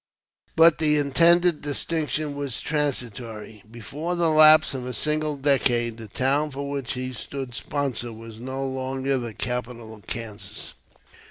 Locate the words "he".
6.93-7.13